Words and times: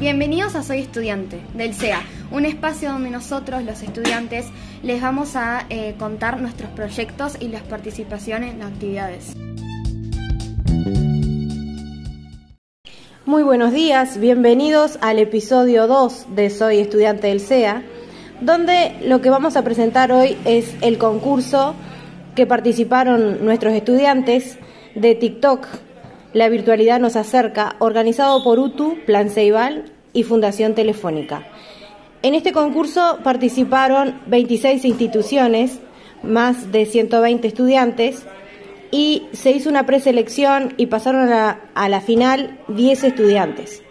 Bienvenidos 0.00 0.54
a 0.54 0.62
Soy 0.62 0.78
Estudiante 0.78 1.42
del 1.52 1.74
CEA, 1.74 2.00
un 2.30 2.46
espacio 2.46 2.90
donde 2.90 3.10
nosotros, 3.10 3.62
los 3.64 3.82
estudiantes, 3.82 4.46
les 4.82 5.02
vamos 5.02 5.36
a 5.36 5.66
eh, 5.68 5.94
contar 5.98 6.40
nuestros 6.40 6.70
proyectos 6.70 7.36
y 7.38 7.48
las 7.48 7.60
participaciones 7.64 8.54
en 8.54 8.62
actividades. 8.62 9.36
Muy 13.26 13.42
buenos 13.42 13.74
días, 13.74 14.18
bienvenidos 14.18 14.98
al 15.02 15.18
episodio 15.18 15.86
2 15.86 16.34
de 16.34 16.48
Soy 16.48 16.78
Estudiante 16.78 17.26
del 17.26 17.40
CEA, 17.40 17.82
donde 18.40 18.96
lo 19.04 19.20
que 19.20 19.28
vamos 19.28 19.58
a 19.58 19.64
presentar 19.64 20.12
hoy 20.12 20.38
es 20.46 20.76
el 20.80 20.96
concurso 20.96 21.74
que 22.34 22.46
participaron 22.46 23.44
nuestros 23.44 23.74
estudiantes 23.74 24.58
de 24.94 25.14
TikTok 25.14 25.66
la 26.32 26.48
virtualidad 26.48 27.00
nos 27.00 27.16
acerca, 27.16 27.76
organizado 27.78 28.42
por 28.44 28.58
UTU, 28.58 28.96
Plan 29.06 29.30
Ceibal 29.30 29.92
y 30.12 30.22
Fundación 30.22 30.74
Telefónica. 30.74 31.46
En 32.22 32.34
este 32.34 32.52
concurso 32.52 33.18
participaron 33.24 34.20
26 34.26 34.84
instituciones, 34.84 35.80
más 36.22 36.70
de 36.70 36.86
120 36.86 37.48
estudiantes, 37.48 38.24
y 38.90 39.28
se 39.32 39.52
hizo 39.52 39.70
una 39.70 39.86
preselección 39.86 40.74
y 40.76 40.86
pasaron 40.86 41.22
a 41.22 41.26
la, 41.26 41.60
a 41.74 41.88
la 41.88 42.00
final 42.00 42.58
10 42.68 43.04
estudiantes, 43.04 43.82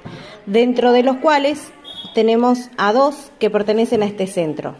dentro 0.46 0.92
de 0.92 1.04
los 1.04 1.18
cuales 1.18 1.72
tenemos 2.14 2.70
a 2.78 2.94
dos 2.94 3.32
que 3.40 3.50
pertenecen 3.50 4.04
a 4.04 4.06
este 4.06 4.28
centro. 4.28 4.76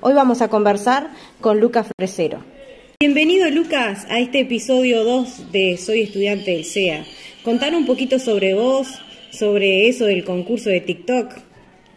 Hoy 0.00 0.14
vamos 0.14 0.42
a 0.42 0.48
conversar 0.48 1.10
con 1.40 1.60
Lucas 1.60 1.88
Fresero. 1.96 2.53
Bienvenido 3.00 3.50
Lucas 3.50 4.06
a 4.08 4.20
este 4.20 4.40
episodio 4.40 5.02
2 5.04 5.50
de 5.50 5.76
Soy 5.76 6.02
estudiante 6.02 6.52
del 6.52 6.64
CEA. 6.64 7.04
Contar 7.42 7.74
un 7.74 7.86
poquito 7.86 8.18
sobre 8.20 8.54
vos, 8.54 8.88
sobre 9.30 9.88
eso 9.88 10.06
del 10.06 10.24
concurso 10.24 10.70
de 10.70 10.80
TikTok. 10.80 11.32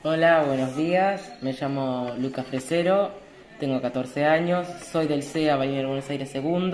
Hola, 0.03 0.44
buenos 0.44 0.75
días. 0.75 1.33
Me 1.41 1.53
llamo 1.53 2.13
Lucas 2.19 2.47
Fresero, 2.47 3.11
tengo 3.59 3.80
14 3.80 4.25
años, 4.25 4.67
soy 4.91 5.08
del 5.08 5.21
CEA 5.21 5.55
Bahía 5.55 5.86
Buenos 5.86 6.09
Aires 6.09 6.33
II 6.33 6.71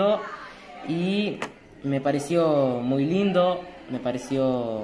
y 0.88 1.38
me 1.84 2.00
pareció 2.00 2.80
muy 2.82 3.06
lindo, 3.06 3.62
me 3.90 4.00
pareció 4.00 4.84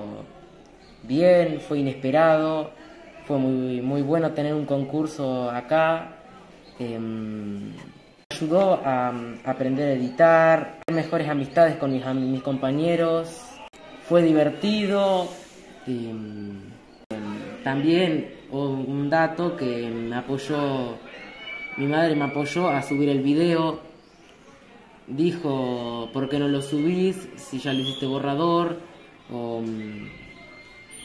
bien, 1.03 1.61
fue 1.61 1.79
inesperado, 1.79 2.71
fue 3.25 3.37
muy, 3.37 3.81
muy 3.81 4.01
bueno 4.01 4.33
tener 4.33 4.53
un 4.53 4.65
concurso 4.65 5.49
acá. 5.49 6.15
Em, 6.77 7.73
ayudó 8.39 8.79
a, 8.85 9.13
aprender 9.43 9.89
a 9.89 9.93
editar, 9.93 10.79
mejores 10.89 11.27
amistades 11.27 11.75
con 11.75 11.91
mis, 11.91 12.41
compañeros, 12.41 13.43
fue 14.07 14.21
divertido. 14.21 15.27
Y, 15.85 16.09
también 17.63 18.33
un 18.51 19.09
dato 19.09 19.57
que 19.57 19.89
me 19.89 20.15
apoyó, 20.15 20.97
mi 21.75 21.87
madre 21.87 22.15
me 22.15 22.25
apoyó 22.25 22.69
a 22.69 22.81
subir 22.81 23.09
el 23.09 23.21
video. 23.21 23.81
Dijo, 25.07 26.09
¿por 26.13 26.29
qué 26.29 26.39
no 26.39 26.47
lo 26.47 26.61
subís 26.61 27.27
si 27.35 27.59
ya 27.59 27.73
lo 27.73 27.79
hiciste 27.81 28.05
borrador? 28.05 28.87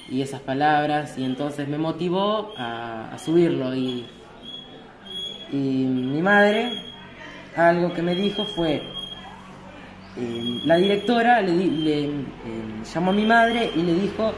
y 0.08 0.20
esas 0.20 0.40
palabras. 0.40 1.18
Y 1.18 1.24
entonces 1.24 1.66
me 1.66 1.78
motivó 1.78 2.52
a, 2.56 3.16
subirlo. 3.18 3.74
y 3.74 4.06
mi 5.52 6.22
madre 6.22 6.93
algo 7.56 7.92
que 7.92 8.02
me 8.02 8.14
dijo 8.14 8.44
fue, 8.44 8.82
eh, 10.16 10.60
la 10.64 10.76
directora 10.76 11.40
le, 11.40 12.04
eh, 12.04 12.10
llamó 12.92 13.10
a 13.10 13.14
mi 13.14 13.26
madre 13.26 13.70
y 13.74 13.82
le 13.82 13.94
dijo 13.94 14.32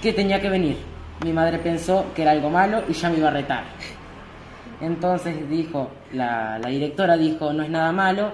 que 0.00 0.12
tenía 0.12 0.40
que 0.40 0.50
venir. 0.50 0.76
Mi 1.24 1.32
madre 1.32 1.58
pensó 1.58 2.06
que 2.14 2.22
era 2.22 2.32
algo 2.32 2.50
malo 2.50 2.82
y 2.88 2.92
ya 2.92 3.10
me 3.10 3.18
iba 3.18 3.28
a 3.28 3.32
retar. 3.32 3.64
Entonces 4.80 5.48
dijo, 5.48 5.90
la, 6.12 6.58
la 6.58 6.68
directora 6.68 7.16
dijo, 7.16 7.52
no 7.52 7.62
es 7.62 7.70
nada 7.70 7.92
malo. 7.92 8.32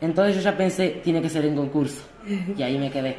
Entonces 0.00 0.36
yo 0.36 0.42
ya 0.42 0.56
pensé, 0.56 1.00
tiene 1.02 1.22
que 1.22 1.30
ser 1.30 1.46
en 1.46 1.56
concurso. 1.56 2.02
Y 2.56 2.62
ahí 2.62 2.76
me 2.76 2.90
quedé, 2.90 3.16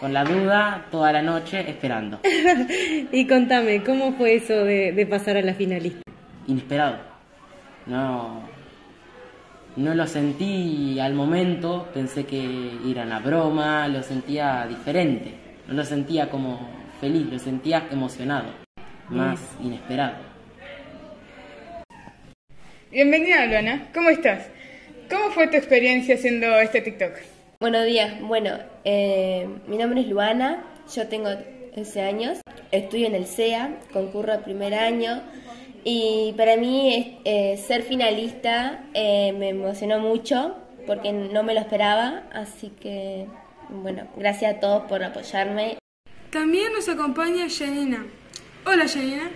con 0.00 0.14
la 0.14 0.24
duda, 0.24 0.86
toda 0.90 1.12
la 1.12 1.20
noche 1.20 1.68
esperando. 1.68 2.20
y 3.12 3.26
contame, 3.26 3.82
¿cómo 3.82 4.12
fue 4.12 4.36
eso 4.36 4.54
de, 4.54 4.92
de 4.92 5.06
pasar 5.06 5.36
a 5.36 5.42
la 5.42 5.52
finalista? 5.52 6.00
Inesperado. 6.46 6.96
No, 7.86 8.40
no 9.76 9.94
lo 9.94 10.06
sentí 10.06 10.98
al 11.00 11.14
momento, 11.14 11.88
pensé 11.92 12.24
que 12.24 12.70
era 12.88 13.02
una 13.02 13.18
broma, 13.18 13.88
lo 13.88 14.02
sentía 14.02 14.66
diferente, 14.68 15.34
no 15.66 15.74
lo 15.74 15.84
sentía 15.84 16.30
como 16.30 16.68
feliz, 17.00 17.26
lo 17.30 17.38
sentía 17.38 17.88
emocionado, 17.90 18.50
más 19.08 19.40
inesperado. 19.60 20.16
Bienvenida, 22.90 23.46
Luana, 23.46 23.88
¿cómo 23.92 24.10
estás? 24.10 24.46
¿Cómo 25.10 25.30
fue 25.30 25.48
tu 25.48 25.56
experiencia 25.56 26.14
haciendo 26.14 26.46
este 26.60 26.80
TikTok? 26.80 27.12
Buenos 27.58 27.84
días, 27.86 28.20
bueno, 28.20 28.58
eh, 28.84 29.48
mi 29.66 29.76
nombre 29.76 30.02
es 30.02 30.06
Luana, 30.06 30.64
yo 30.94 31.08
tengo 31.08 31.30
11 31.76 32.00
años, 32.00 32.38
estudio 32.70 33.08
en 33.08 33.16
el 33.16 33.26
CEA, 33.26 33.80
concurro 33.92 34.34
a 34.34 34.38
primer 34.38 34.74
año 34.74 35.22
y 35.84 36.32
para 36.36 36.56
mí 36.56 37.20
eh, 37.24 37.58
ser 37.58 37.82
finalista 37.82 38.84
eh, 38.94 39.32
me 39.32 39.50
emocionó 39.50 40.00
mucho 40.00 40.56
porque 40.86 41.12
no 41.12 41.42
me 41.42 41.52
lo 41.52 41.60
esperaba, 41.60 42.24
así 42.32 42.70
que 42.70 43.26
bueno, 43.68 44.08
gracias 44.16 44.56
a 44.56 44.60
todos 44.60 44.84
por 44.84 45.04
apoyarme. 45.04 45.78
También 46.30 46.72
nos 46.72 46.88
acompaña 46.88 47.46
Janina. 47.48 48.06
Hola 48.66 48.88
Janina. 48.88 49.30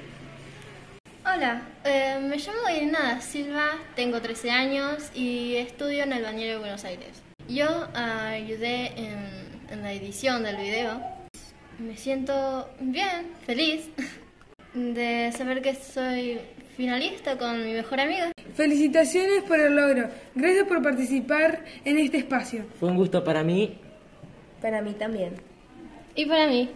Hola, 1.24 1.62
eh, 1.84 2.18
me 2.20 2.38
llamo 2.38 2.68
Irina 2.74 3.20
Silva, 3.20 3.72
tengo 3.94 4.22
13 4.22 4.50
años 4.50 5.10
y 5.14 5.56
estudio 5.56 6.04
en 6.04 6.14
el 6.14 6.22
Bañero 6.22 6.54
de 6.54 6.58
Buenos 6.58 6.84
Aires. 6.84 7.22
Yo 7.46 7.88
ayudé 7.94 8.92
en 8.96 9.82
la 9.82 9.92
edición 9.92 10.42
del 10.42 10.56
video. 10.56 11.00
Me 11.78 11.96
siento 11.96 12.68
bien, 12.80 13.34
feliz. 13.46 13.90
de 14.78 15.32
saber 15.32 15.62
que 15.62 15.74
soy 15.74 16.38
finalista 16.76 17.36
con 17.36 17.64
mi 17.64 17.72
mejor 17.72 18.00
amiga. 18.00 18.32
Felicitaciones 18.54 19.42
por 19.42 19.58
el 19.58 19.74
logro. 19.74 20.08
Gracias 20.34 20.66
por 20.66 20.82
participar 20.82 21.64
en 21.84 21.98
este 21.98 22.18
espacio. 22.18 22.64
Fue 22.78 22.88
un 22.88 22.96
gusto 22.96 23.22
para 23.24 23.42
mí. 23.42 23.78
Para 24.62 24.80
mí 24.82 24.92
también. 24.92 25.34
Y 26.14 26.26
para 26.26 26.46
mí. 26.46 26.68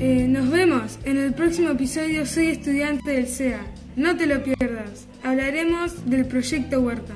Eh, 0.00 0.26
nos 0.26 0.50
vemos 0.50 0.98
en 1.04 1.18
el 1.18 1.34
próximo 1.34 1.70
episodio 1.70 2.24
Soy 2.24 2.46
estudiante 2.46 3.10
del 3.10 3.26
CEA. 3.26 3.60
No 3.96 4.16
te 4.16 4.26
lo 4.26 4.42
pierdas. 4.42 5.06
Hablaremos 5.22 6.08
del 6.08 6.26
proyecto 6.26 6.80
Huerta. 6.80 7.14